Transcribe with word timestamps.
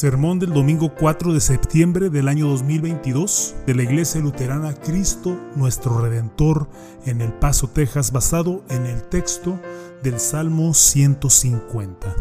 Sermón 0.00 0.38
del 0.38 0.54
domingo 0.54 0.94
4 0.98 1.34
de 1.34 1.40
septiembre 1.40 2.08
del 2.08 2.28
año 2.28 2.48
2022 2.48 3.54
de 3.66 3.74
la 3.74 3.82
Iglesia 3.82 4.18
Luterana 4.22 4.72
Cristo 4.72 5.38
nuestro 5.56 6.00
Redentor 6.00 6.70
en 7.04 7.20
El 7.20 7.34
Paso, 7.34 7.68
Texas, 7.68 8.10
basado 8.10 8.64
en 8.70 8.86
el 8.86 9.02
texto 9.02 9.60
del 10.02 10.18
Salmo 10.18 10.72
150. 10.72 12.16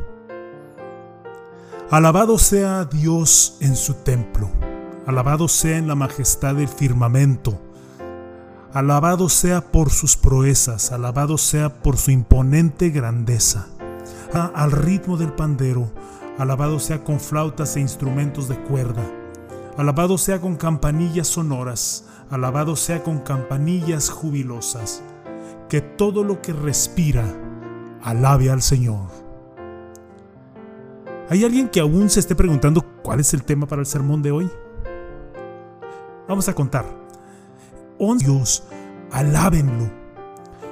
Alabado 1.89 2.37
sea 2.37 2.83
Dios 2.83 3.55
en 3.61 3.77
su 3.77 3.93
templo, 3.93 4.51
alabado 5.05 5.47
sea 5.47 5.77
en 5.77 5.87
la 5.87 5.95
majestad 5.95 6.55
del 6.55 6.67
firmamento, 6.67 7.61
alabado 8.73 9.29
sea 9.29 9.61
por 9.61 9.89
sus 9.89 10.17
proezas, 10.17 10.91
alabado 10.91 11.37
sea 11.37 11.81
por 11.81 11.95
su 11.95 12.11
imponente 12.11 12.89
grandeza. 12.89 13.67
Ah, 14.33 14.51
al 14.53 14.73
ritmo 14.73 15.15
del 15.15 15.31
pandero, 15.31 15.89
Alabado 16.39 16.79
sea 16.79 17.03
con 17.03 17.19
flautas 17.19 17.75
e 17.75 17.81
instrumentos 17.81 18.47
de 18.47 18.55
cuerda. 18.55 19.03
Alabado 19.75 20.17
sea 20.17 20.39
con 20.39 20.55
campanillas 20.55 21.27
sonoras. 21.27 22.05
Alabado 22.29 22.77
sea 22.77 23.03
con 23.03 23.19
campanillas 23.19 24.09
jubilosas. 24.09 25.03
Que 25.67 25.81
todo 25.81 26.23
lo 26.23 26.41
que 26.41 26.53
respira 26.53 27.25
alabe 28.01 28.49
al 28.49 28.61
Señor. 28.61 29.09
¿Hay 31.29 31.43
alguien 31.43 31.67
que 31.67 31.81
aún 31.81 32.09
se 32.09 32.21
esté 32.21 32.35
preguntando 32.35 32.85
cuál 33.03 33.19
es 33.19 33.33
el 33.33 33.43
tema 33.43 33.67
para 33.67 33.81
el 33.81 33.85
sermón 33.85 34.21
de 34.21 34.31
hoy? 34.31 34.49
Vamos 36.25 36.47
a 36.47 36.55
contar. 36.55 36.85
Oh 37.97 38.15
Dios, 38.15 38.63
alábenlo 39.11 39.98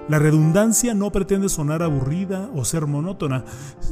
la 0.09 0.19
redundancia 0.19 0.93
no 0.93 1.11
pretende 1.11 1.49
sonar 1.49 1.83
aburrida 1.83 2.49
o 2.55 2.63
ser 2.63 2.87
monótona, 2.87 3.43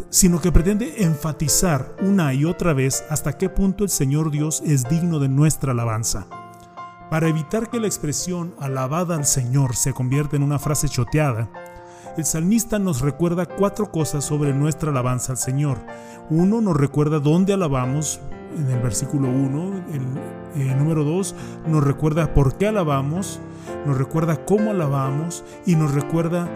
sino 0.10 0.40
que 0.40 0.52
pretende 0.52 1.04
enfatizar 1.04 1.96
una 2.02 2.34
y 2.34 2.46
otra 2.46 2.74
vez 2.74 3.04
hasta 3.10 3.38
qué 3.38 3.50
punto 3.50 3.84
el 3.84 3.90
Señor 3.90 4.32
Dios 4.32 4.64
es 4.66 4.88
digno 4.88 5.20
de 5.20 5.28
nuestra 5.28 5.74
alabanza. 5.74 6.26
Para 7.10 7.28
evitar 7.28 7.70
que 7.70 7.80
la 7.80 7.88
expresión 7.88 8.56
alabada 8.60 9.16
al 9.16 9.26
Señor 9.26 9.76
se 9.76 9.94
convierta 9.94 10.36
en 10.36 10.44
una 10.44 10.58
frase 10.58 10.90
choteada, 10.90 11.50
el 12.18 12.24
salmista 12.24 12.80
nos 12.80 13.02
recuerda 13.02 13.46
cuatro 13.46 13.92
cosas 13.92 14.24
sobre 14.24 14.54
nuestra 14.54 14.92
alabanza 14.92 15.34
al 15.34 15.38
Señor. 15.38 15.78
Uno 16.30 16.62
nos 16.62 16.78
recuerda 16.78 17.20
dónde 17.20 17.54
alabamos, 17.54 18.22
en 18.58 18.72
el 18.72 18.80
versículo 18.80 19.28
1. 19.28 19.84
El, 19.94 20.62
eh, 20.62 20.76
número 20.76 21.04
2 21.04 21.36
nos 21.68 21.84
recuerda 21.84 22.34
por 22.34 22.58
qué 22.58 22.68
alabamos, 22.68 23.42
nos 23.86 23.98
recuerda 23.98 24.46
cómo 24.46 24.72
alabamos 24.72 25.44
y 25.66 25.76
nos 25.76 25.94
recuerda 25.94 26.50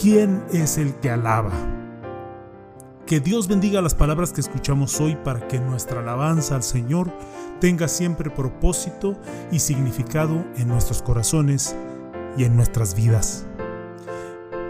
quién 0.00 0.42
es 0.52 0.78
el 0.78 0.94
que 0.96 1.10
alaba. 1.10 1.52
Que 3.06 3.20
Dios 3.20 3.46
bendiga 3.46 3.80
las 3.82 3.94
palabras 3.94 4.32
que 4.32 4.40
escuchamos 4.40 5.00
hoy 5.00 5.16
para 5.16 5.46
que 5.46 5.60
nuestra 5.60 6.00
alabanza 6.00 6.56
al 6.56 6.64
Señor 6.64 7.12
tenga 7.60 7.86
siempre 7.86 8.30
propósito 8.30 9.16
y 9.52 9.60
significado 9.60 10.44
en 10.56 10.68
nuestros 10.68 11.02
corazones 11.02 11.76
y 12.36 12.44
en 12.44 12.56
nuestras 12.56 12.96
vidas. 12.96 13.46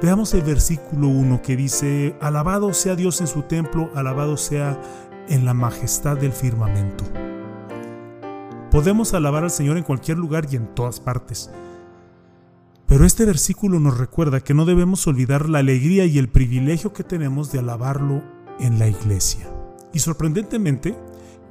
Veamos 0.02 0.34
el 0.34 0.42
versículo 0.42 1.08
1 1.08 1.40
que 1.40 1.56
dice, 1.56 2.14
Alabado 2.20 2.74
sea 2.74 2.94
Dios 2.94 3.22
en 3.22 3.26
su 3.26 3.42
templo, 3.42 3.90
alabado 3.94 4.36
sea 4.36 4.78
en 5.28 5.46
la 5.46 5.54
majestad 5.54 6.18
del 6.18 6.32
firmamento. 6.32 7.04
Podemos 8.70 9.14
alabar 9.14 9.44
al 9.44 9.50
Señor 9.50 9.78
en 9.78 9.84
cualquier 9.84 10.18
lugar 10.18 10.46
y 10.50 10.56
en 10.56 10.66
todas 10.74 11.00
partes. 11.00 11.50
Pero 12.86 13.04
este 13.04 13.24
versículo 13.24 13.80
nos 13.80 13.98
recuerda 13.98 14.40
que 14.40 14.54
no 14.54 14.64
debemos 14.64 15.06
olvidar 15.08 15.48
la 15.48 15.58
alegría 15.58 16.04
y 16.04 16.18
el 16.18 16.28
privilegio 16.28 16.92
que 16.92 17.02
tenemos 17.02 17.50
de 17.50 17.58
alabarlo 17.58 18.22
en 18.60 18.78
la 18.78 18.86
iglesia. 18.86 19.50
Y 19.92 19.98
sorprendentemente, 19.98 20.96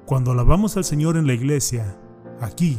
cuando 0.06 0.32
alabamos 0.32 0.78
al 0.78 0.86
Señor 0.86 1.18
en 1.18 1.28
la 1.28 1.34
iglesia, 1.34 1.98
aquí, 2.40 2.78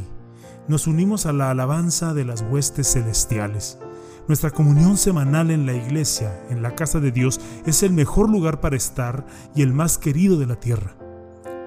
nos 0.69 0.87
unimos 0.87 1.27
a 1.27 1.33
la 1.33 1.51
alabanza 1.51 2.15
de 2.15 2.25
las 2.25 2.43
huestes 2.51 2.93
celestiales. 2.93 3.79
Nuestra 4.27 4.51
comunión 4.51 4.97
semanal 4.97 5.51
en 5.51 5.67
la 5.67 5.75
iglesia, 5.75 6.41
en 6.49 6.63
la 6.63 6.75
casa 6.75 6.99
de 6.99 7.13
Dios, 7.13 7.41
es 7.67 7.83
el 7.83 7.93
mejor 7.93 8.31
lugar 8.31 8.61
para 8.61 8.77
estar 8.77 9.27
y 9.55 9.63
el 9.63 9.75
más 9.75 9.99
querido 9.99 10.39
de 10.39 10.47
la 10.47 10.59
tierra. 10.59 10.97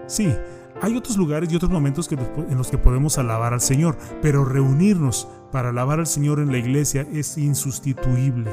Sí, 0.07 0.33
hay 0.81 0.97
otros 0.97 1.17
lugares 1.17 1.51
y 1.51 1.55
otros 1.55 1.71
momentos 1.71 2.09
en 2.11 2.57
los 2.57 2.69
que 2.69 2.77
podemos 2.77 3.17
alabar 3.17 3.53
al 3.53 3.61
Señor, 3.61 3.97
pero 4.21 4.43
reunirnos 4.43 5.27
para 5.51 5.69
alabar 5.69 5.99
al 5.99 6.07
Señor 6.07 6.39
en 6.39 6.51
la 6.51 6.57
iglesia 6.57 7.07
es 7.11 7.37
insustituible. 7.37 8.51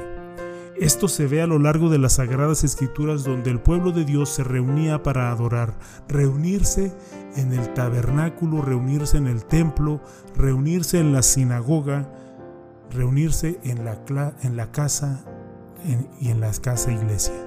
Esto 0.79 1.09
se 1.09 1.27
ve 1.27 1.41
a 1.41 1.47
lo 1.47 1.59
largo 1.59 1.89
de 1.89 1.99
las 1.99 2.15
sagradas 2.15 2.63
escrituras 2.63 3.25
donde 3.25 3.51
el 3.51 3.61
pueblo 3.61 3.93
de 3.93 4.05
Dios 4.05 4.29
se 4.29 4.45
reunía 4.45 5.03
para 5.03 5.31
adorar, 5.31 5.75
reunirse 6.07 6.93
en 7.37 7.55
el 7.55 7.73
tabernáculo, 7.73 8.61
reunirse 8.61 9.17
en 9.17 9.27
el 9.27 9.47
templo, 9.47 10.03
reunirse 10.37 10.99
en 10.99 11.15
la 11.15 11.23
sinagoga, 11.23 12.11
reunirse 12.91 13.59
en 13.65 13.85
la, 13.87 14.05
casa 14.71 15.25
y 16.21 16.29
en 16.29 16.41
la 16.41 16.53
casa 16.53 16.93
iglesia. 16.93 17.46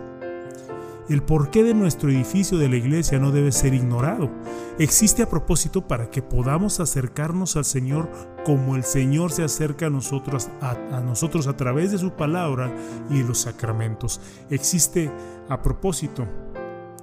El 1.09 1.24
porqué 1.24 1.64
de 1.64 1.74
nuestro 1.74 2.09
edificio 2.09 2.58
de 2.58 2.70
la 2.70 2.75
iglesia 2.75 3.20
no 3.20 3.31
debe 3.31 3.52
ser 3.52 3.74
ignorado. 3.74 4.30
Existe 4.78 5.24
a 5.24 5.30
propósito 5.30 5.88
para 5.88 6.12
que 6.12 6.22
podamos 6.22 6.80
acercarnos 6.80 7.56
al 7.56 7.66
Señor 7.66 8.09
como 8.46 8.75
el 8.75 8.84
Señor 8.84 9.31
se 9.31 9.44
acerca 9.44 9.88
a 9.88 9.90
nosotros 9.90 10.50
a, 10.62 10.75
nosotros 11.02 11.47
a 11.47 11.58
través 11.58 11.92
de 11.92 11.97
su 11.97 12.12
palabra 12.12 12.72
y 13.09 13.24
los 13.24 13.40
sacramentos. 13.40 14.22
Existe 14.50 15.12
a 15.50 15.62
propósito 15.62 16.28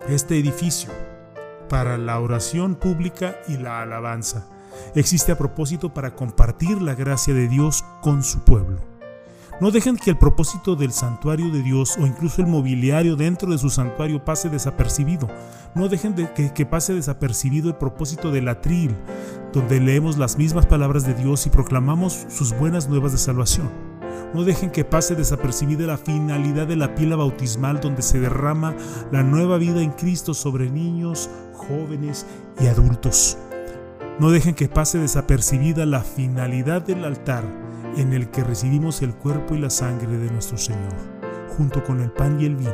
este 0.09 0.39
edificio 0.39 0.91
para 1.69 1.99
la 1.99 2.21
oración 2.21 2.77
pública 2.77 3.37
y 3.49 3.57
la 3.57 3.83
alabanza 3.83 4.47
existe 4.95 5.33
a 5.33 5.39
propósito 5.39 5.93
para 5.93 6.15
compartir 6.15 6.83
la 6.83 6.95
gracia 6.95 7.35
de 7.35 7.49
Dios 7.49 7.85
con 8.03 8.23
su 8.23 8.41
pueblo. 8.41 8.96
No 9.59 9.71
dejen 9.71 9.97
que 9.97 10.11
el 10.11 10.19
propósito 10.19 10.77
del 10.77 10.93
santuario 10.93 11.51
de 11.51 11.63
Dios 11.63 11.97
o 11.99 12.07
incluso 12.07 12.43
el 12.43 12.47
mobiliario 12.47 13.17
dentro 13.17 13.51
de 13.51 13.57
su 13.57 13.71
santuario 13.71 14.23
pase 14.23 14.51
desapercibido. 14.51 15.29
No 15.75 15.89
dejen 15.89 16.15
de 16.15 16.31
que, 16.35 16.53
que, 16.53 16.67
pase 16.67 16.93
desapercibido 16.93 17.71
el 17.71 17.77
propósito 17.77 18.31
del 18.31 18.49
atril, 18.49 18.95
donde 19.55 19.81
leemos 19.81 20.19
las 20.19 20.37
mismas 20.37 20.67
palabras 20.67 21.07
de 21.07 21.15
Dios 21.15 21.47
y 21.47 21.51
proclamamos 21.51 22.27
sus 22.29 22.55
buenas 22.59 22.91
nuevas 22.91 23.13
de 23.13 23.19
salvación. 23.19 23.71
No 24.35 24.45
dejen 24.45 24.71
que 24.71 24.85
pase 24.85 25.15
desapercibida 25.15 25.87
la 25.87 25.97
finalidad 25.97 26.67
de 26.67 26.77
la 26.77 26.95
pila 26.95 27.17
bautismal 27.17 27.81
donde 27.81 28.03
se 28.03 28.21
derrama 28.21 28.75
la 29.11 29.23
nueva 29.23 29.57
vida 29.57 29.81
en 29.81 29.93
Cristo 29.93 30.35
sobre 30.35 30.69
niños, 30.69 31.31
jóvenes 31.55 32.27
y 32.61 32.67
adultos. 32.67 33.39
No 34.19 34.31
dejen 34.31 34.55
que 34.55 34.69
pase 34.69 34.99
desapercibida 34.99 35.87
la 35.87 36.03
finalidad 36.03 36.83
del 36.83 37.07
altar 37.07 37.66
en 37.97 38.13
el 38.13 38.31
que 38.31 38.45
recibimos 38.45 39.03
el 39.03 39.15
cuerpo 39.15 39.55
y 39.55 39.59
la 39.59 39.71
sangre 39.71 40.19
de 40.19 40.31
nuestro 40.31 40.59
Señor, 40.59 40.95
junto 41.57 41.83
con 41.85 42.01
el 42.01 42.11
pan 42.11 42.41
y 42.41 42.45
el 42.45 42.57
vino, 42.57 42.71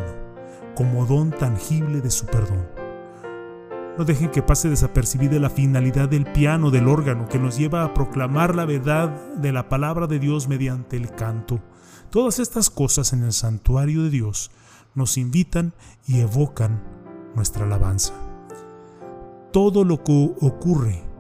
como 0.74 1.06
don 1.06 1.30
tangible 1.30 2.00
de 2.00 2.10
su 2.10 2.26
perdón. 2.26 2.66
No 3.98 4.04
dejen 4.04 4.30
que 4.30 4.42
pase 4.42 4.68
desapercibida 4.68 5.38
la 5.38 5.50
finalidad 5.50 6.08
del 6.08 6.24
piano, 6.24 6.70
del 6.70 6.88
órgano, 6.88 7.28
que 7.28 7.38
nos 7.38 7.58
lleva 7.58 7.84
a 7.84 7.94
proclamar 7.94 8.54
la 8.54 8.64
verdad 8.64 9.10
de 9.34 9.52
la 9.52 9.68
palabra 9.68 10.06
de 10.06 10.18
Dios 10.18 10.48
mediante 10.48 10.96
el 10.96 11.10
canto. 11.10 11.60
Todas 12.10 12.38
estas 12.38 12.70
cosas 12.70 13.12
en 13.12 13.22
el 13.22 13.32
santuario 13.32 14.02
de 14.02 14.10
Dios 14.10 14.50
nos 14.94 15.18
invitan 15.18 15.74
y 16.06 16.20
evocan 16.20 16.82
nuestra 17.34 17.64
alabanza. 17.64 18.14
Todo 19.52 19.84
lo 19.84 20.02
que 20.02 20.34
ocurre 20.40 21.12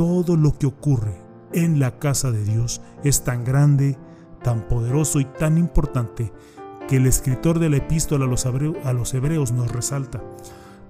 todo 0.00 0.34
lo 0.34 0.56
que 0.56 0.66
ocurre 0.66 1.29
en 1.52 1.80
la 1.80 1.98
casa 1.98 2.30
de 2.30 2.44
Dios 2.44 2.80
es 3.04 3.24
tan 3.24 3.44
grande, 3.44 3.98
tan 4.42 4.66
poderoso 4.68 5.20
y 5.20 5.24
tan 5.24 5.58
importante 5.58 6.32
que 6.88 6.96
el 6.96 7.06
escritor 7.06 7.58
de 7.58 7.70
la 7.70 7.76
epístola 7.76 8.24
a 8.24 8.92
los, 8.92 9.14
hebreos, 9.14 9.52
nos 9.52 9.70
resalta. 9.70 10.22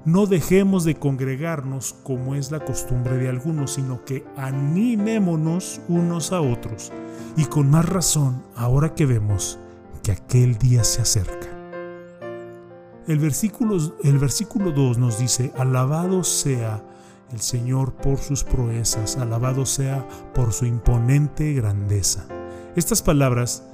No 0.07 0.25
dejemos 0.25 0.85
de 0.85 0.95
congregarnos 0.95 1.95
como 2.05 2.35
es 2.35 2.51
la 2.51 2.65
costumbre 2.65 3.19
de 3.19 3.29
algunos, 3.29 3.75
sino 3.75 4.03
que 4.07 4.25
animémonos 4.37 5.83
unos 5.89 6.33
a 6.33 6.41
otros. 6.41 6.91
Y 7.37 7.45
con 7.45 7.69
más 7.69 7.87
razón 7.87 8.43
ahora 8.57 8.95
que 8.95 9.05
vemos 9.05 9.59
que 10.03 10.13
aquel 10.13 10.57
día 10.57 10.85
se 10.85 11.03
acerca. 11.03 11.49
El 13.07 13.19
versículo, 13.19 13.77
el 14.03 14.19
versículo 14.19 14.71
2 14.71 14.97
nos 14.97 15.19
dice, 15.19 15.53
alabado 15.59 16.25
sea 16.25 16.83
el 17.33 17.41
Señor 17.41 17.95
por 17.95 18.19
sus 18.19 18.45
proezas, 18.45 19.17
alabado 19.17 19.67
sea 19.67 20.07
por 20.35 20.53
su 20.53 20.67
imponente 20.67 21.53
grandeza. 21.53 22.27
Estas 22.77 23.03
palabras 23.03 23.65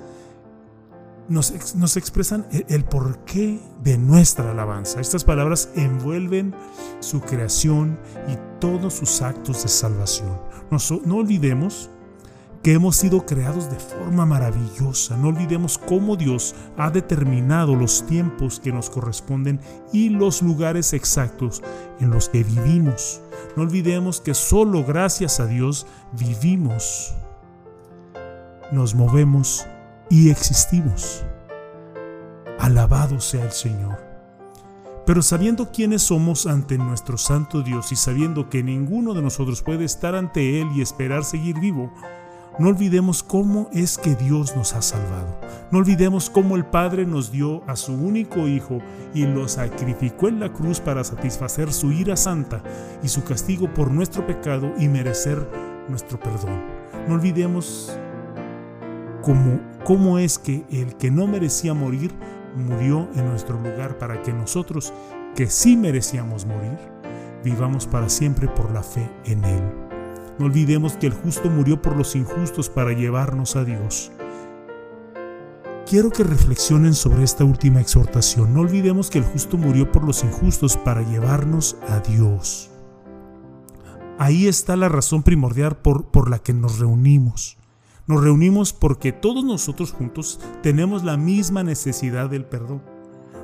nos, 1.28 1.74
nos, 1.74 1.96
expresan 1.96 2.46
el, 2.68 2.84
porqué 2.84 3.60
de 3.82 3.98
nuestra 3.98 4.50
alabanza. 4.52 5.00
Estas 5.00 5.24
palabras 5.24 5.70
envuelven 5.74 6.54
su 7.00 7.20
creación 7.20 7.98
y 8.28 8.36
todos 8.60 8.94
sus 8.94 9.22
actos 9.22 9.62
de 9.62 9.68
salvación. 9.68 10.38
no 11.04 11.16
olvidemos 11.16 11.90
que 12.66 12.72
hemos 12.72 12.96
sido 12.96 13.24
creados 13.24 13.70
de 13.70 13.78
forma 13.78 14.26
maravillosa. 14.26 15.16
No 15.16 15.28
olvidemos 15.28 15.78
cómo 15.78 16.16
Dios 16.16 16.52
ha 16.76 16.90
determinado 16.90 17.76
los 17.76 18.04
tiempos 18.06 18.58
que 18.58 18.72
nos 18.72 18.90
corresponden 18.90 19.60
y 19.92 20.08
los 20.08 20.42
lugares 20.42 20.92
exactos 20.92 21.62
en 22.00 22.10
los 22.10 22.28
que 22.28 22.42
vivimos. 22.42 23.20
No 23.54 23.62
olvidemos 23.62 24.20
que 24.20 24.34
solo 24.34 24.82
gracias 24.82 25.38
a 25.38 25.46
Dios 25.46 25.86
vivimos, 26.18 27.14
nos 28.72 28.96
movemos 28.96 29.64
y 30.10 30.30
existimos. 30.30 31.24
Alabado 32.58 33.20
sea 33.20 33.44
el 33.44 33.52
Señor. 33.52 34.04
Pero 35.06 35.22
sabiendo 35.22 35.70
quiénes 35.70 36.02
somos 36.02 36.48
ante 36.48 36.78
nuestro 36.78 37.16
Santo 37.16 37.62
Dios 37.62 37.92
y 37.92 37.94
sabiendo 37.94 38.50
que 38.50 38.64
ninguno 38.64 39.14
de 39.14 39.22
nosotros 39.22 39.62
puede 39.62 39.84
estar 39.84 40.16
ante 40.16 40.60
Él 40.60 40.66
y 40.74 40.82
esperar 40.82 41.22
seguir 41.22 41.60
vivo, 41.60 41.92
no 42.58 42.68
olvidemos 42.68 43.22
cómo 43.22 43.68
es 43.72 43.98
que 43.98 44.14
Dios 44.14 44.56
nos 44.56 44.72
ha 44.72 44.80
salvado. 44.80 45.38
No 45.70 45.78
olvidemos 45.78 46.30
cómo 46.30 46.56
el 46.56 46.64
Padre 46.64 47.04
nos 47.04 47.30
dio 47.30 47.62
a 47.66 47.76
su 47.76 47.92
único 47.92 48.48
Hijo 48.48 48.78
y 49.12 49.26
lo 49.26 49.46
sacrificó 49.46 50.28
en 50.28 50.40
la 50.40 50.52
cruz 50.52 50.80
para 50.80 51.04
satisfacer 51.04 51.72
su 51.72 51.92
ira 51.92 52.16
santa 52.16 52.62
y 53.02 53.08
su 53.08 53.24
castigo 53.24 53.72
por 53.74 53.90
nuestro 53.90 54.26
pecado 54.26 54.72
y 54.78 54.88
merecer 54.88 55.46
nuestro 55.88 56.18
perdón. 56.18 56.62
No 57.06 57.14
olvidemos 57.14 57.92
cómo, 59.22 59.60
cómo 59.84 60.18
es 60.18 60.38
que 60.38 60.64
el 60.70 60.96
que 60.96 61.10
no 61.10 61.26
merecía 61.26 61.74
morir 61.74 62.14
murió 62.56 63.06
en 63.14 63.28
nuestro 63.28 63.60
lugar 63.60 63.98
para 63.98 64.22
que 64.22 64.32
nosotros, 64.32 64.94
que 65.34 65.48
sí 65.48 65.76
merecíamos 65.76 66.46
morir, 66.46 66.78
vivamos 67.44 67.86
para 67.86 68.08
siempre 68.08 68.48
por 68.48 68.72
la 68.72 68.82
fe 68.82 69.10
en 69.26 69.44
Él. 69.44 69.85
No 70.38 70.46
olvidemos 70.46 70.94
que 70.94 71.06
el 71.06 71.14
justo 71.14 71.48
murió 71.48 71.80
por 71.80 71.96
los 71.96 72.14
injustos 72.14 72.68
para 72.68 72.92
llevarnos 72.92 73.56
a 73.56 73.64
Dios. 73.64 74.12
Quiero 75.88 76.10
que 76.10 76.24
reflexionen 76.24 76.94
sobre 76.94 77.22
esta 77.22 77.44
última 77.44 77.80
exhortación. 77.80 78.52
No 78.52 78.60
olvidemos 78.60 79.08
que 79.08 79.18
el 79.18 79.24
justo 79.24 79.56
murió 79.56 79.90
por 79.92 80.04
los 80.04 80.24
injustos 80.24 80.76
para 80.76 81.02
llevarnos 81.02 81.76
a 81.88 82.00
Dios. 82.00 82.70
Ahí 84.18 84.46
está 84.46 84.76
la 84.76 84.88
razón 84.88 85.22
primordial 85.22 85.76
por, 85.76 86.06
por 86.06 86.28
la 86.28 86.38
que 86.38 86.52
nos 86.52 86.80
reunimos. 86.80 87.56
Nos 88.06 88.22
reunimos 88.22 88.72
porque 88.72 89.12
todos 89.12 89.44
nosotros 89.44 89.92
juntos 89.92 90.40
tenemos 90.62 91.02
la 91.02 91.16
misma 91.16 91.62
necesidad 91.62 92.28
del 92.28 92.44
perdón. 92.44 92.82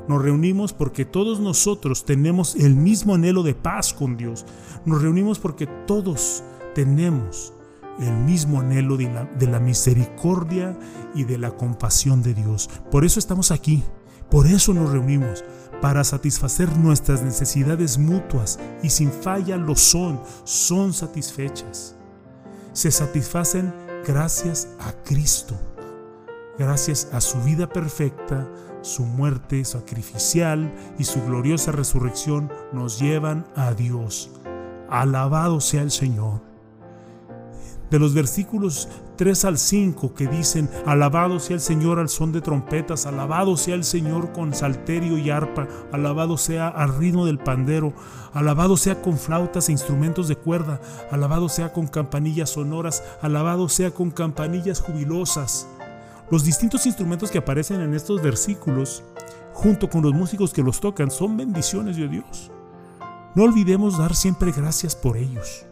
Nos 0.09 0.21
reunimos 0.21 0.73
porque 0.73 1.05
todos 1.05 1.41
nosotros 1.41 2.05
tenemos 2.05 2.57
el 2.57 2.75
mismo 2.75 3.15
anhelo 3.15 3.43
de 3.43 3.55
paz 3.55 3.95
con 3.95 4.17
Dios. 4.17 4.45
Nos 4.85 5.01
reunimos 5.01 5.39
porque 5.39 5.67
todos 5.87 6.43
tenemos 6.75 7.53
el 8.01 8.13
mismo 8.13 8.61
anhelo 8.61 8.97
de 8.97 9.47
la, 9.47 9.61
misericordia 9.61 10.79
y 11.15 11.25
de 11.25 11.39
la 11.39 11.51
compasión 11.51 12.23
de 12.23 12.35
Dios. 12.35 12.71
Por 12.91 13.05
eso 13.05 13.19
estamos 13.19 13.51
aquí, 13.51 13.83
por 14.31 14.47
eso 14.47 14.73
nos 14.73 14.91
reunimos, 14.91 15.45
para 15.81 16.05
satisfacer 16.05 16.77
nuestras 16.79 17.23
necesidades 17.23 17.99
mutuas 17.99 18.59
y 18.83 18.91
sin 18.91 19.11
falla 19.11 19.57
lo 19.57 19.75
son, 19.77 20.21
son 20.45 20.93
satisfechas. 20.93 21.97
Se 22.73 22.91
satisfacen 22.91 23.75
gracias 24.07 24.69
a 24.81 24.93
Cristo, 25.03 25.55
gracias 26.59 27.09
a 27.13 27.21
su 27.21 27.41
vida 27.43 27.69
perfecta, 27.69 28.49
su 28.81 29.05
muerte 29.05 29.65
sacrificial 29.65 30.73
y 30.99 31.05
su 31.05 31.23
gloriosa 31.25 31.73
resurrección 31.73 32.51
nos 32.73 32.99
llevan 32.99 33.47
a 33.55 33.75
Dios. 33.75 34.31
Alabado 34.89 35.61
sea 35.61 35.83
el 35.83 35.91
Señor. 35.91 36.52
De 37.93 37.99
los 37.99 38.15
versículos 38.15 38.89
3 39.17 39.45
al 39.45 39.59
5 39.59 40.15
que 40.15 40.27
dicen, 40.27 40.71
alabado 40.87 41.39
sea 41.39 41.57
el 41.57 41.61
Señor 41.61 41.99
al 41.99 42.09
son 42.09 42.33
de 42.33 42.41
trompetas, 42.41 43.05
alabado 43.05 43.59
sea 43.59 43.75
el 43.75 43.85
Señor 43.85 44.33
con 44.33 44.55
salterio 44.55 45.19
y 45.19 45.29
arpa, 45.29 45.69
alabado 45.93 46.39
sea 46.39 46.69
al 46.69 46.97
ritmo 46.97 47.27
del 47.27 47.37
pandero, 47.37 47.93
alabado 48.33 48.79
sea 48.79 49.03
con 49.03 49.19
flautas 49.19 49.69
e 49.69 49.73
instrumentos 49.73 50.27
de 50.27 50.37
cuerda, 50.37 50.81
alabado 51.11 51.51
sea 51.51 51.75
con 51.75 51.87
campanillas 51.87 52.49
sonoras, 52.49 53.05
alabado 53.21 53.69
sea 53.69 53.91
con 53.91 54.11
campanillas 54.11 54.81
jubilosas. 54.81 55.69
Los 56.31 56.45
distintos 56.45 56.87
instrumentos 56.87 57.31
que 57.31 57.37
aparecen 57.37 57.83
en 57.83 57.93
estos 57.93 58.23
versículos, 58.23 59.03
junto 59.53 59.91
con 59.91 60.01
los 60.01 60.15
músicos 60.15 60.55
que 60.55 60.63
los 60.63 60.81
tocan, 60.81 61.11
son 61.11 61.37
bendiciones 61.37 61.99
de 61.99 62.09
Dios. 62.09 62.51
No 63.35 63.43
olvidemos 63.43 63.99
dar 63.99 64.17
siempre 64.17 64.51
gracias 64.51 64.97
por 64.97 65.19
ellos. 65.19 65.67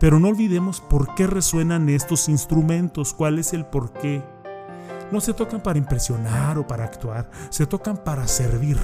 Pero 0.00 0.20
no 0.20 0.28
olvidemos 0.28 0.80
por 0.80 1.14
qué 1.14 1.26
resuenan 1.26 1.88
estos 1.88 2.28
instrumentos, 2.28 3.12
cuál 3.12 3.38
es 3.38 3.52
el 3.52 3.66
por 3.66 3.92
qué. 3.92 4.22
No 5.10 5.20
se 5.20 5.34
tocan 5.34 5.62
para 5.62 5.78
impresionar 5.78 6.58
o 6.58 6.66
para 6.66 6.84
actuar, 6.84 7.30
se 7.50 7.66
tocan 7.66 7.96
para 7.96 8.28
servir, 8.28 8.78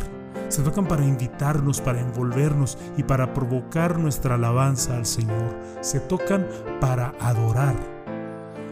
se 0.49 0.63
tocan 0.63 0.87
para 0.87 1.05
invitarnos, 1.05 1.81
para 1.81 2.01
envolvernos 2.01 2.79
y 2.97 3.03
para 3.03 3.33
provocar 3.33 3.99
nuestra 3.99 4.35
alabanza 4.35 4.97
al 4.97 5.07
Señor, 5.07 5.55
se 5.83 6.01
tocan 6.01 6.47
para 6.81 7.15
adorar. 7.21 7.77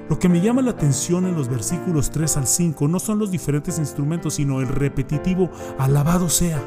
Lo 0.08 0.18
que 0.18 0.28
me 0.28 0.40
llama 0.40 0.62
la 0.62 0.72
atención 0.72 1.26
en 1.26 1.36
los 1.36 1.48
versículos 1.48 2.10
3 2.10 2.38
al 2.38 2.46
5 2.46 2.88
no 2.88 2.98
son 2.98 3.18
los 3.18 3.30
diferentes 3.30 3.78
instrumentos, 3.78 4.34
sino 4.34 4.60
el 4.60 4.68
repetitivo 4.68 5.50
alabado 5.78 6.28
sea. 6.28 6.60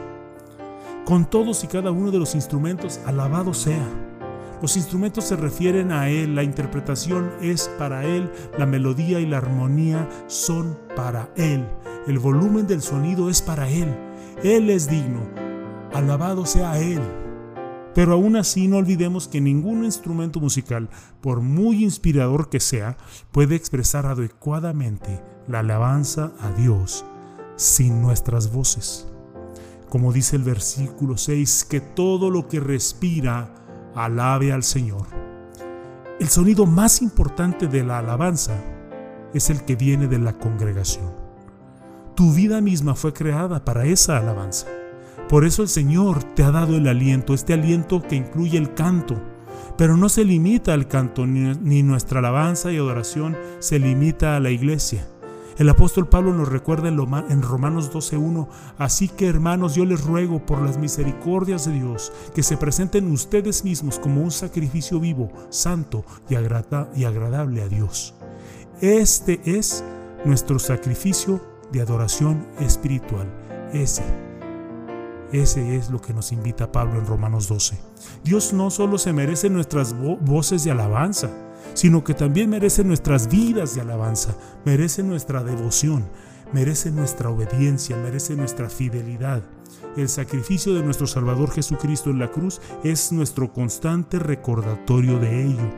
Con 1.05 1.25
todos 1.25 1.63
y 1.63 1.67
cada 1.67 1.91
uno 1.91 2.11
de 2.11 2.17
los 2.17 2.33
instrumentos, 2.33 2.99
alabado 3.05 3.53
sea. 3.53 3.85
Los 4.61 4.77
instrumentos 4.77 5.25
se 5.25 5.35
refieren 5.35 5.91
a 5.91 6.09
Él, 6.09 6.35
la 6.35 6.43
interpretación 6.43 7.31
es 7.41 7.69
para 7.77 8.05
Él, 8.05 8.31
la 8.57 8.65
melodía 8.65 9.19
y 9.19 9.25
la 9.25 9.37
armonía 9.37 10.09
son 10.27 10.77
para 10.95 11.29
Él, 11.35 11.67
el 12.07 12.19
volumen 12.19 12.65
del 12.65 12.81
sonido 12.81 13.29
es 13.29 13.41
para 13.41 13.69
Él, 13.69 13.93
Él 14.43 14.69
es 14.69 14.89
digno, 14.89 15.21
alabado 15.93 16.45
sea 16.45 16.79
Él. 16.79 17.01
Pero 17.93 18.13
aún 18.13 18.35
así 18.35 18.67
no 18.67 18.77
olvidemos 18.77 19.27
que 19.27 19.39
ningún 19.39 19.85
instrumento 19.85 20.39
musical, 20.41 20.89
por 21.21 21.41
muy 21.41 21.83
inspirador 21.83 22.49
que 22.49 22.59
sea, 22.59 22.97
puede 23.31 23.55
expresar 23.55 24.05
adecuadamente 24.05 25.21
la 25.47 25.59
alabanza 25.59 26.33
a 26.41 26.51
Dios 26.51 27.05
sin 27.55 28.01
nuestras 28.01 28.51
voces. 28.51 29.07
Como 29.89 30.11
dice 30.11 30.35
el 30.35 30.43
versículo 30.43 31.17
6, 31.17 31.65
que 31.69 31.79
todo 31.79 32.29
lo 32.29 32.49
que 32.49 32.59
respira, 32.59 33.64
alabe 33.95 34.51
al 34.51 34.63
Señor. 34.63 35.07
El 36.19 36.27
sonido 36.27 36.65
más 36.65 37.01
importante 37.01 37.67
de 37.67 37.83
la 37.83 37.99
alabanza 37.99 38.53
es 39.33 39.49
el 39.49 39.63
que 39.63 39.75
viene 39.75 40.07
de 40.07 40.19
la 40.19 40.33
congregación. 40.33 41.11
Tu 42.15 42.31
vida 42.31 42.61
misma 42.61 42.95
fue 42.95 43.13
creada 43.13 43.65
para 43.65 43.85
esa 43.85 44.17
alabanza. 44.17 44.67
Por 45.27 45.45
eso 45.45 45.63
el 45.63 45.69
Señor 45.69 46.23
te 46.35 46.43
ha 46.43 46.51
dado 46.51 46.77
el 46.77 46.87
aliento, 46.87 47.33
este 47.33 47.53
aliento 47.53 48.01
que 48.01 48.15
incluye 48.15 48.57
el 48.57 48.73
canto. 48.73 49.21
Pero 49.77 49.97
no 49.97 50.07
se 50.07 50.23
limita 50.23 50.73
al 50.73 50.87
canto, 50.87 51.25
ni, 51.25 51.83
nuestra 51.83 52.19
alabanza 52.19 52.71
y 52.71 52.77
adoración 52.77 53.35
se 53.59 53.79
limita 53.79 54.37
a 54.37 54.39
la 54.39 54.51
iglesia. 54.51 55.05
El 55.57 55.69
apóstol 55.69 56.07
Pablo 56.09 56.33
nos 56.33 56.49
recuerda 56.49 56.89
en 56.89 57.41
Romanos 57.41 57.91
12.1, 57.93 58.47
así 58.77 59.07
que 59.07 59.27
hermanos, 59.27 59.73
yo 59.73 59.85
les 59.85 60.03
ruego 60.03 60.45
por 60.45 60.61
las 60.61 60.77
misericordias 60.77 61.65
de 61.65 61.71
Dios 61.71 62.11
que 62.33 62.43
se 62.43 62.57
presenten 62.57 63.09
ustedes 63.09 63.63
mismos 63.63 63.97
como 63.97 64.21
un 64.21 64.31
sacrificio 64.31 64.99
vivo, 64.99 65.31
santo 65.49 66.03
y, 66.29 66.35
agradable 66.35 67.61
a 67.61 67.67
Dios. 67.69 68.13
Este 68.81 69.39
es 69.45 69.83
nuestro 70.25 70.59
sacrificio 70.59 71.41
de 71.71 71.81
adoración 71.81 72.45
espiritual. 72.59 73.27
Ese 73.71 74.03
ese 75.31 75.75
es 75.75 75.89
lo 75.89 76.01
que 76.01 76.13
nos 76.13 76.31
invita 76.31 76.71
Pablo 76.71 76.99
en 76.99 77.05
Romanos 77.05 77.47
12. 77.47 77.77
Dios 78.23 78.53
no 78.53 78.69
solo 78.69 78.97
se 78.97 79.11
merece 79.11 79.49
nuestras 79.49 79.95
voces 80.21 80.63
de 80.63 80.71
alabanza, 80.71 81.29
sino 81.73 82.03
que 82.03 82.13
también 82.13 82.49
merece 82.49 82.83
nuestras 82.83 83.27
vidas 83.27 83.75
de 83.75 83.81
alabanza, 83.81 84.35
merece 84.65 85.03
nuestra 85.03 85.43
devoción, 85.43 86.05
merece 86.53 86.91
nuestra 86.91 87.29
obediencia, 87.29 87.97
merece 87.97 88.35
nuestra 88.35 88.69
fidelidad. 88.69 89.43
El 89.97 90.09
sacrificio 90.09 90.73
de 90.73 90.83
nuestro 90.83 91.07
Salvador 91.07 91.51
Jesucristo 91.51 92.09
en 92.09 92.19
la 92.19 92.29
cruz 92.29 92.61
es 92.83 93.11
nuestro 93.11 93.53
constante 93.53 94.19
recordatorio 94.19 95.19
de 95.19 95.45
ello. 95.45 95.69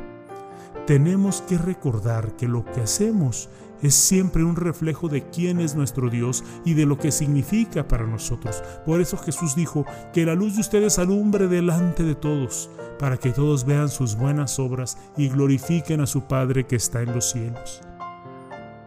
Tenemos 0.88 1.42
que 1.42 1.58
recordar 1.58 2.36
que 2.36 2.48
lo 2.48 2.66
que 2.66 2.82
hacemos 2.82 3.50
es 3.82 3.96
siempre 3.96 4.44
un 4.44 4.56
reflejo 4.56 5.10
de 5.10 5.30
quién 5.30 5.60
es 5.60 5.76
nuestro 5.76 6.10
Dios 6.10 6.44
y 6.66 6.74
de 6.74 6.86
lo 6.86 6.98
que 6.98 7.12
significa 7.12 7.88
para 7.88 8.06
nosotros. 8.06 8.64
Por 8.86 9.02
eso 9.02 9.18
Jesús 9.18 9.56
dijo, 9.56 9.86
que 10.14 10.26
la 10.26 10.36
luz 10.36 10.56
de 10.56 10.62
ustedes 10.62 11.00
alumbre 11.00 11.48
delante 11.48 12.04
de 12.04 12.16
todos, 12.16 12.70
para 13.00 13.18
que 13.18 13.32
todos 13.32 13.66
vean 13.66 13.90
sus 13.90 14.16
buenas 14.16 14.60
obras 14.60 14.98
y 15.16 15.30
glorifiquen 15.30 16.02
a 16.02 16.08
su 16.08 16.24
Padre 16.24 16.66
que 16.66 16.76
está 16.76 17.02
en 17.02 17.14
los 17.14 17.32
cielos. 17.32 17.82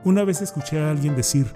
Una 0.05 0.25
vez 0.25 0.41
escuché 0.41 0.81
a 0.81 0.91
alguien 0.91 1.15
decir, 1.15 1.53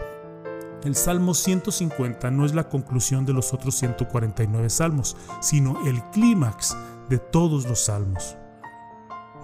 el 0.84 0.94
Salmo 0.94 1.32
150 1.32 2.30
no 2.30 2.44
es 2.44 2.54
la 2.54 2.68
conclusión 2.68 3.24
de 3.24 3.32
los 3.32 3.54
otros 3.54 3.74
149 3.76 4.68
salmos, 4.68 5.16
sino 5.40 5.86
el 5.86 6.02
clímax 6.10 6.76
de 7.08 7.18
todos 7.18 7.66
los 7.66 7.86
salmos. 7.86 8.36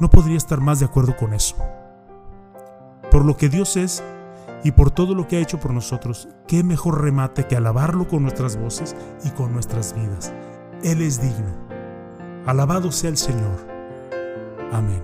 No 0.01 0.11
podría 0.11 0.37
estar 0.37 0.61
más 0.61 0.81
de 0.81 0.87
acuerdo 0.87 1.17
con 1.17 1.33
eso. 1.33 1.57
Por 3.11 3.25
lo 3.25 3.37
que 3.37 3.49
Dios 3.49 3.77
es 3.77 4.03
y 4.63 4.73
por 4.73 4.91
todo 4.91 5.15
lo 5.15 5.27
que 5.27 5.37
ha 5.37 5.41
hecho 5.41 5.59
por 5.59 5.73
nosotros, 5.73 6.29
qué 6.47 6.63
mejor 6.63 7.03
remate 7.03 7.47
que 7.47 7.57
alabarlo 7.57 8.07
con 8.07 8.23
nuestras 8.23 8.57
voces 8.57 8.95
y 9.25 9.31
con 9.31 9.53
nuestras 9.53 9.95
vidas. 9.95 10.33
Él 10.83 11.03
es 11.03 11.21
digno. 11.21 11.57
Alabado 12.47 12.93
sea 12.93 13.11
el 13.11 13.17
Señor. 13.17 13.67
Amén. 14.73 15.03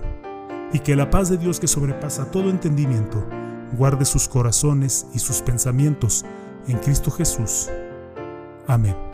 Y 0.73 0.79
que 0.79 0.95
la 0.95 1.09
paz 1.09 1.29
de 1.29 1.37
Dios 1.37 1.59
que 1.59 1.67
sobrepasa 1.67 2.29
todo 2.31 2.49
entendimiento, 2.49 3.25
guarde 3.73 4.05
sus 4.05 4.27
corazones 4.27 5.07
y 5.13 5.19
sus 5.19 5.41
pensamientos 5.41 6.25
en 6.67 6.77
Cristo 6.77 7.11
Jesús. 7.11 7.69
Amén. 8.67 9.06